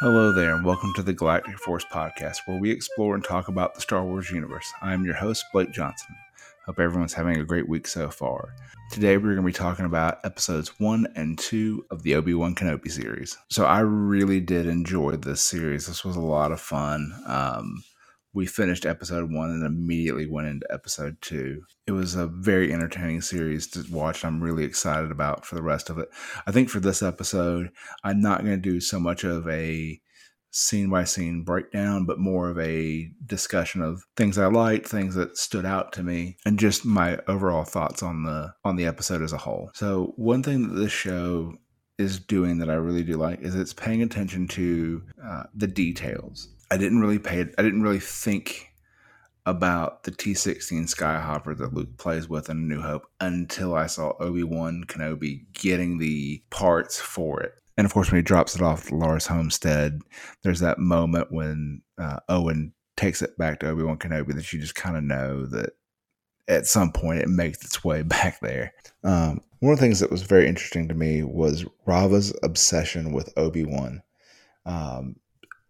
[0.00, 3.74] Hello there, and welcome to the Galactic Force podcast, where we explore and talk about
[3.74, 4.72] the Star Wars universe.
[4.80, 6.14] I am your host, Blake Johnson.
[6.66, 8.54] Hope everyone's having a great week so far.
[8.92, 12.54] Today, we're going to be talking about episodes one and two of the Obi Wan
[12.54, 13.36] Kenobi series.
[13.48, 15.88] So, I really did enjoy this series.
[15.88, 17.12] This was a lot of fun.
[17.26, 17.82] Um,
[18.32, 21.62] we finished episode one and immediately went into episode two.
[21.86, 24.24] It was a very entertaining series to watch.
[24.24, 26.08] I'm really excited about for the rest of it.
[26.46, 27.70] I think for this episode,
[28.04, 30.00] I'm not going to do so much of a
[30.50, 35.36] scene by scene breakdown, but more of a discussion of things I liked, things that
[35.36, 39.32] stood out to me, and just my overall thoughts on the on the episode as
[39.32, 39.70] a whole.
[39.74, 41.54] So one thing that this show
[41.98, 46.48] is doing that I really do like is it's paying attention to uh, the details.
[46.70, 47.40] I didn't really pay.
[47.40, 48.68] I didn't really think
[49.46, 54.42] about the T16 Skyhopper that Luke plays with in New Hope until I saw Obi
[54.42, 57.54] Wan Kenobi getting the parts for it.
[57.78, 60.02] And of course, when he drops it off at Lars Homestead,
[60.42, 64.60] there's that moment when uh, Owen takes it back to Obi Wan Kenobi that you
[64.60, 65.70] just kind of know that
[66.48, 68.74] at some point it makes its way back there.
[69.04, 73.32] Um, one of the things that was very interesting to me was Reva's obsession with
[73.36, 74.02] Obi Wan.
[74.66, 75.16] Um,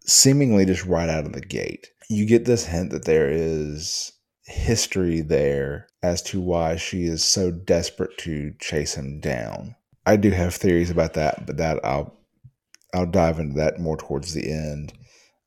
[0.09, 1.89] seemingly just right out of the gate.
[2.09, 4.11] You get this hint that there is
[4.45, 9.75] history there as to why she is so desperate to chase him down.
[10.05, 12.17] I do have theories about that, but that I'll
[12.93, 14.93] I'll dive into that more towards the end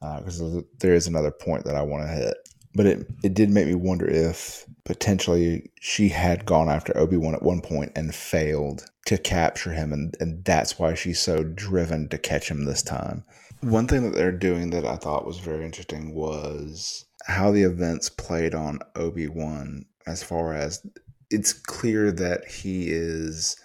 [0.00, 2.36] because uh, there is another point that I want to hit.
[2.74, 7.34] But it it did make me wonder if potentially she had gone after Obi Wan
[7.34, 12.08] at one point and failed to capture him, and, and that's why she's so driven
[12.08, 13.24] to catch him this time.
[13.60, 18.08] One thing that they're doing that I thought was very interesting was how the events
[18.08, 20.84] played on Obi Wan, as far as
[21.30, 23.56] it's clear that he is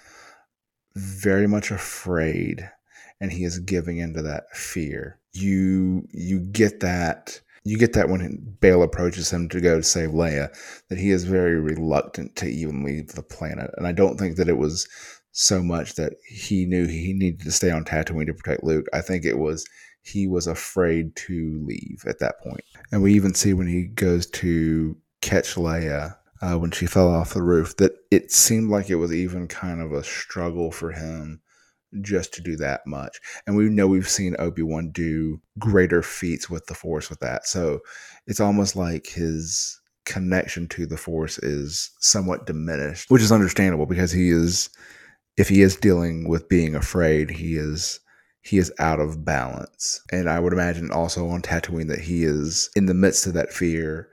[0.95, 2.69] very much afraid
[3.19, 5.19] and he is giving into that fear.
[5.33, 10.11] You you get that you get that when Bail approaches him to go to save
[10.11, 10.49] Leia,
[10.89, 13.71] that he is very reluctant to even leave the planet.
[13.77, 14.87] And I don't think that it was
[15.31, 18.87] so much that he knew he needed to stay on Tatooine to protect Luke.
[18.93, 19.65] I think it was
[20.01, 22.63] he was afraid to leave at that point.
[22.91, 27.33] And we even see when he goes to catch Leia uh, when she fell off
[27.33, 31.41] the roof that it seemed like it was even kind of a struggle for him
[32.01, 33.19] just to do that much.
[33.45, 37.47] And we know we've seen Obi Wan do greater feats with the Force with that.
[37.47, 37.79] So
[38.25, 44.11] it's almost like his connection to the Force is somewhat diminished, which is understandable because
[44.11, 44.69] he is,
[45.37, 47.99] if he is dealing with being afraid, he is
[48.47, 50.01] he is out of balance.
[50.09, 53.51] And I would imagine also on Tatooine that he is in the midst of that
[53.51, 54.09] fear,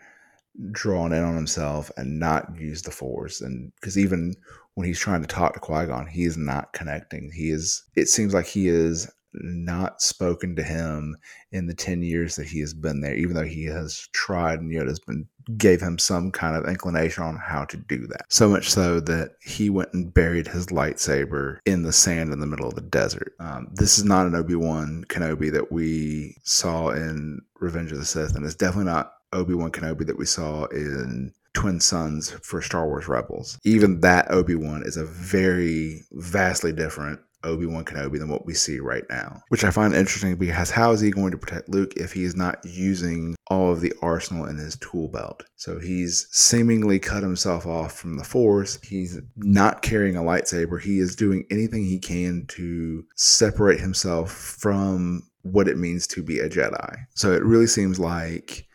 [0.71, 3.41] drawn in on himself and not use the force.
[3.41, 4.35] And because even
[4.75, 7.31] when he's trying to talk to Qui Gon, he is not connecting.
[7.35, 11.17] He is, it seems like he is not spoken to him
[11.51, 14.71] in the 10 years that he has been there, even though he has tried and
[14.71, 15.29] Yoda's been
[15.59, 18.23] gave him some kind of inclination on how to do that.
[18.31, 22.47] So much so that he went and buried his lightsaber in the sand in the
[22.47, 23.35] middle of the desert.
[23.41, 28.05] Um, this is not an Obi Wan Kenobi that we saw in Revenge of the
[28.05, 32.63] Sith, and it's definitely not Obi Wan Kenobi that we saw in Twin Suns for
[32.63, 33.59] Star Wars Rebels.
[33.65, 38.55] Even that Obi Wan is a very vastly different Obi Wan Kenobi than what we
[38.55, 41.93] see right now, which I find interesting because how is he going to protect Luke
[41.97, 45.45] if he is not using all of the arsenal in his tool belt?
[45.57, 48.79] So he's seemingly cut himself off from the Force.
[48.83, 50.81] He's not carrying a lightsaber.
[50.81, 56.39] He is doing anything he can to separate himself from what it means to be
[56.39, 56.97] a Jedi.
[57.15, 58.67] So it really seems like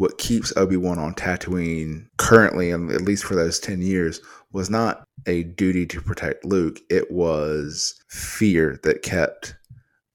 [0.00, 5.04] what keeps Obi-Wan on Tatooine currently, and at least for those 10 years, was not
[5.26, 6.80] a duty to protect Luke.
[6.88, 9.56] It was fear that kept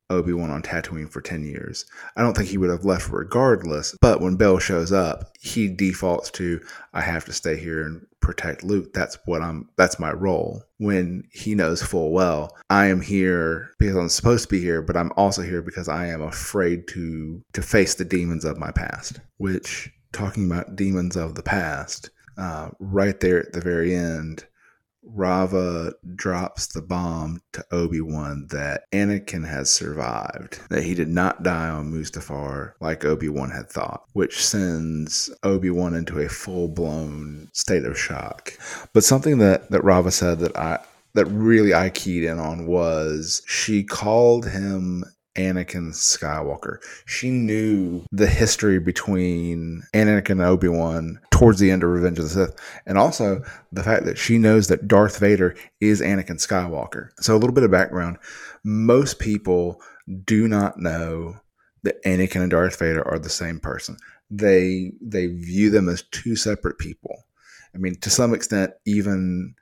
[0.10, 1.86] Obi-Wan on Tatooine for 10 years.
[2.18, 6.32] I don't think he would have left regardless, but when Bail shows up, he defaults
[6.32, 6.62] to
[6.96, 8.92] I have to stay here and protect Luke.
[8.92, 10.64] That's what I'm that's my role.
[10.80, 14.98] When he knows full well, I am here because I'm supposed to be here, but
[14.98, 19.20] I'm also here because I am afraid to to face the demons of my past.
[19.38, 24.46] Which talking about demons of the past, uh, right there at the very end,
[25.06, 31.44] Reva drops the bomb to Obi Wan that Anakin has survived, that he did not
[31.44, 36.68] die on Mustafar like Obi Wan had thought, which sends Obi Wan into a full
[36.68, 38.54] blown state of shock.
[38.94, 40.80] But something that, that Reva said that I
[41.16, 45.06] that really I keyed in on was she called him
[45.36, 46.78] Anakin Skywalker.
[47.06, 52.26] She knew the history between Anakin and Obi Wan towards the end of Revenge of
[52.26, 52.56] the Sith,
[52.86, 57.10] and also the fact that she knows that Darth Vader is Anakin Skywalker.
[57.20, 58.18] So, a little bit of background
[58.66, 59.80] most people
[60.26, 61.36] do not know
[61.84, 63.96] that Anakin and Darth Vader are the same person.
[64.30, 67.24] They they view them as two separate people.
[67.74, 69.54] I mean, to some extent, even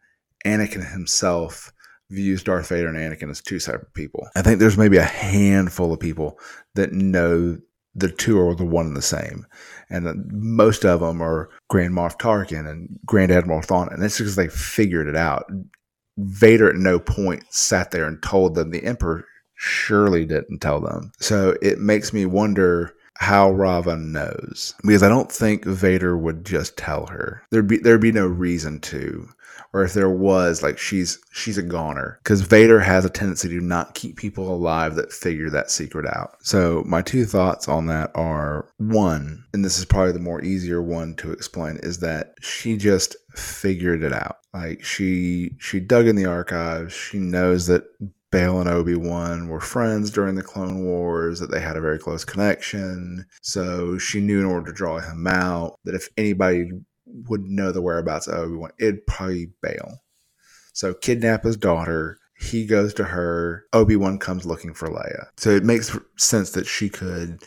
[0.45, 1.73] Anakin himself
[2.09, 4.27] views Darth Vader and Anakin as two separate people.
[4.35, 6.39] I think there's maybe a handful of people
[6.75, 7.57] that know
[7.95, 9.45] the two are the one and the same.
[9.89, 13.89] And most of them are Grand Moff Tarkin and Grand Admiral Thrawn.
[13.91, 15.45] And that's because they figured it out.
[16.17, 18.71] Vader at no point sat there and told them.
[18.71, 21.11] The Emperor surely didn't tell them.
[21.19, 26.77] So it makes me wonder how Reva knows because I don't think Vader would just
[26.77, 27.43] tell her.
[27.51, 29.29] There'd be there'd be no reason to
[29.73, 33.59] or if there was, like she's she's a goner because Vader has a tendency to
[33.59, 36.37] not keep people alive that figure that secret out.
[36.41, 40.81] So my two thoughts on that are one, and this is probably the more easier
[40.81, 44.37] one to explain, is that she just figured it out.
[44.53, 46.93] Like she she dug in the archives.
[46.93, 47.85] She knows that
[48.33, 51.99] Bail and Obi Wan were friends during the Clone Wars, that they had a very
[51.99, 53.25] close connection.
[53.41, 56.71] So she knew in order to draw him out that if anybody
[57.05, 59.99] would know the whereabouts of Obi Wan, it'd probably Bail.
[60.73, 62.17] So kidnap his daughter.
[62.35, 63.65] He goes to her.
[63.71, 65.27] Obi Wan comes looking for Leia.
[65.37, 67.43] So it makes sense that she could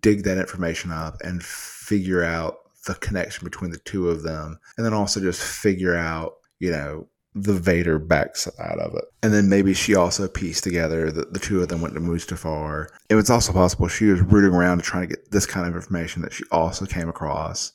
[0.00, 4.84] dig that information up and figure out the connection between the two of them, and
[4.84, 9.04] then also just figure out, you know, the Vader backside of it.
[9.22, 12.88] And then maybe she also pieced together that the two of them went to Mustafar.
[13.10, 15.76] It was also possible she was rooting around to try to get this kind of
[15.76, 17.72] information that she also came across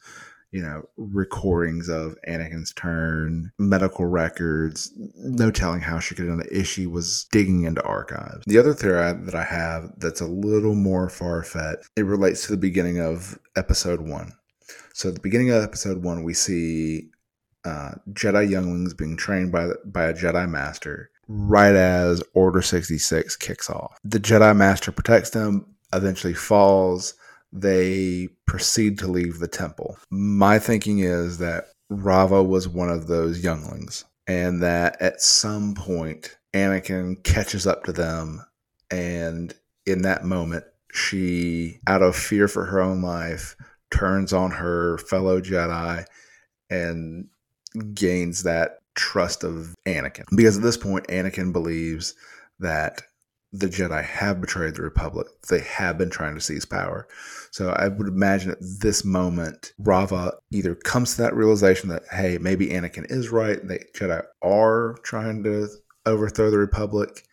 [0.51, 6.45] you know, recordings of Anakin's turn, medical records, no telling how she could have done
[6.45, 8.43] it if she was digging into archives.
[8.45, 12.51] The other theory that I have that's a little more far fetched, it relates to
[12.51, 14.33] the beginning of episode one.
[14.93, 17.09] So at the beginning of episode one, we see
[17.65, 23.69] uh, Jedi younglings being trained by by a Jedi Master right as Order 66 kicks
[23.69, 23.97] off.
[24.03, 27.13] The Jedi Master protects them, eventually falls,
[27.53, 29.97] they proceed to leave the temple.
[30.09, 36.37] My thinking is that Reva was one of those younglings, and that at some point
[36.53, 38.45] Anakin catches up to them,
[38.89, 39.53] and
[39.85, 40.63] in that moment,
[40.93, 43.55] she, out of fear for her own life,
[43.89, 46.05] turns on her fellow Jedi
[46.69, 47.27] and
[47.93, 50.25] gains that trust of Anakin.
[50.35, 52.13] Because at this point, Anakin believes
[52.59, 53.01] that
[53.53, 55.27] the Jedi have betrayed the Republic.
[55.49, 57.07] They have been trying to seize power.
[57.51, 62.37] So I would imagine at this moment, Reva either comes to that realization that, hey,
[62.39, 63.65] maybe Anakin is right.
[63.65, 65.67] The Jedi are trying to
[66.05, 67.23] overthrow the Republic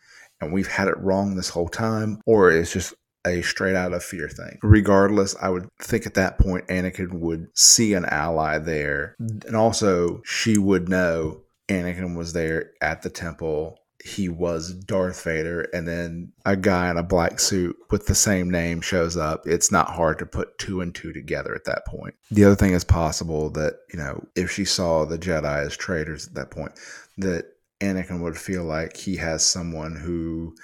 [0.41, 2.93] and we've had it wrong this whole time, or it's just
[3.25, 4.59] a straight out of fear thing.
[4.63, 9.15] Regardless, I would think at that point Anakin would see an ally there.
[9.19, 15.61] And also, she would know Anakin was there at the temple he was Darth Vader,
[15.73, 19.71] and then a guy in a black suit with the same name shows up, it's
[19.71, 22.15] not hard to put two and two together at that point.
[22.31, 26.27] The other thing is possible that, you know, if she saw the Jedi as traitors
[26.27, 26.71] at that point,
[27.17, 27.45] that
[27.81, 30.55] Anakin would feel like he has someone who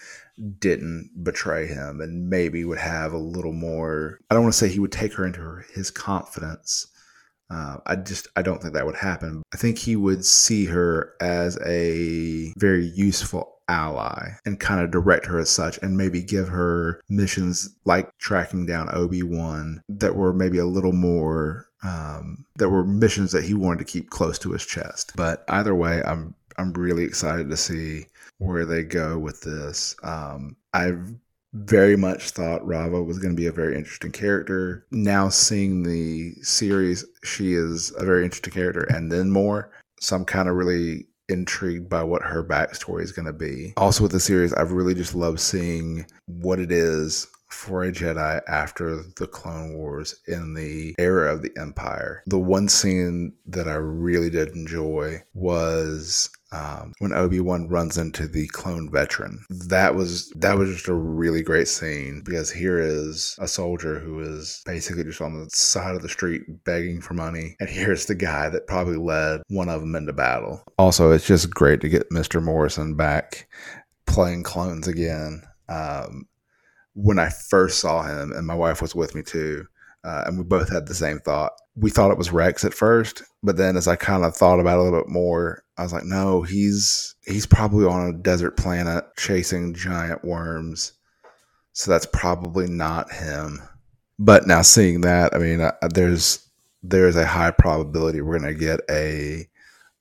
[0.60, 4.20] didn't betray him and maybe would have a little more.
[4.30, 6.88] I don't want to say he would take her into her, his confidence
[7.50, 9.44] uh, I just I don't think that would happen.
[9.54, 15.26] I think he would see her as a very useful ally and kind of direct
[15.26, 20.60] her as such and maybe give her missions like tracking down Obi-Wan that were maybe
[20.60, 24.66] a little more um, that were missions that he wanted to keep close to his
[24.66, 25.12] chest.
[25.16, 28.06] But either way, I'm I'm really excited to see
[28.38, 29.96] where they go with this.
[30.04, 31.14] Um, I've
[31.54, 34.86] very much thought Reva was going to be a very interesting character.
[34.92, 39.72] Now seeing the series, she is a very interesting character, and then more.
[40.00, 43.74] So I'm kind of really intrigued by what her backstory is going to be.
[43.78, 48.42] Also, with the series, I've really just loved seeing what it is for a Jedi
[48.48, 52.22] after the Clone Wars in the era of the Empire.
[52.28, 58.28] The one scene that I really did enjoy was um, when Obi Wan runs into
[58.28, 59.44] the clone veteran.
[59.50, 64.20] That was that was just a really great scene because here is a soldier who
[64.20, 68.16] is basically just on the side of the street begging for money, and here's the
[68.16, 70.64] guy that probably led one of them into battle.
[70.78, 72.42] Also, it's just great to get Mr.
[72.42, 73.50] Morrison back
[74.06, 75.42] playing clones again.
[75.68, 76.28] Um,
[76.96, 79.68] when I first saw him, and my wife was with me too,
[80.04, 81.52] uh, and we both had the same thought.
[81.76, 84.78] We thought it was Rex at first, but then as I kind of thought about
[84.78, 88.58] it a little bit more, I was like, no, he's he's probably on a desert
[88.58, 90.94] planet chasing giant worms,
[91.74, 93.62] so that's probably not him.
[94.18, 96.50] But now seeing that, I mean, uh, there's
[96.82, 99.48] there's a high probability we're gonna get a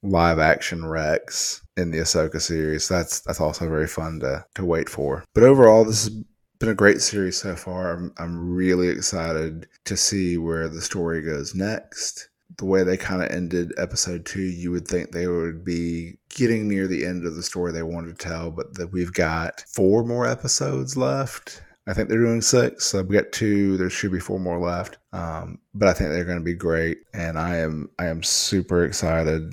[0.04, 2.86] live action Rex in the Ahsoka series.
[2.88, 5.24] That's that's also very fun to to wait for.
[5.34, 6.24] But overall, this is
[6.64, 7.92] been a great series so far.
[7.92, 12.30] I'm, I'm really excited to see where the story goes next.
[12.56, 16.66] The way they kind of ended episode two, you would think they would be getting
[16.66, 20.04] near the end of the story they wanted to tell, but that we've got four
[20.04, 21.62] more episodes left.
[21.86, 22.86] I think they're doing six.
[22.86, 23.76] So we got two.
[23.76, 24.96] There should be four more left.
[25.12, 28.86] Um, but I think they're going to be great, and I am I am super
[28.86, 29.52] excited.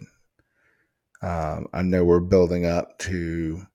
[1.21, 3.67] Um, I know we're building up to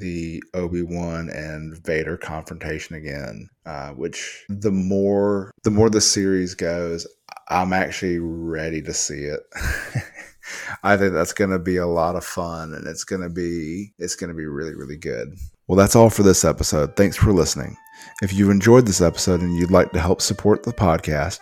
[0.00, 6.54] the Obi Wan and Vader confrontation again, uh, which the more the more the series
[6.54, 7.06] goes,
[7.48, 9.40] I'm actually ready to see it.
[10.82, 13.92] I think that's going to be a lot of fun, and it's going to be
[13.98, 15.36] it's going to be really really good.
[15.68, 16.96] Well, that's all for this episode.
[16.96, 17.76] Thanks for listening.
[18.22, 21.40] If you've enjoyed this episode and you'd like to help support the podcast,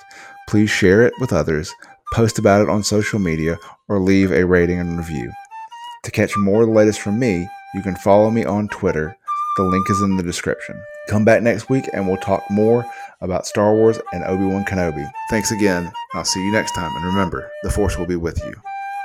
[0.48, 1.72] please share it with others,
[2.12, 5.30] post about it on social media, or leave a rating and review.
[6.04, 9.16] To catch more of the latest from me, you can follow me on Twitter.
[9.56, 10.80] The link is in the description.
[11.08, 12.86] Come back next week and we'll talk more
[13.20, 15.10] about Star Wars and Obi Wan Kenobi.
[15.30, 15.90] Thanks again.
[16.14, 16.94] I'll see you next time.
[16.94, 18.54] And remember, the Force will be with you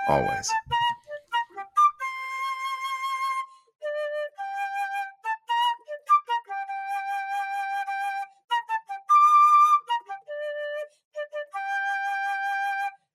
[0.07, 0.51] always.